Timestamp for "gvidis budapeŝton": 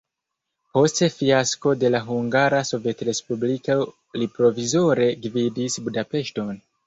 5.27-6.51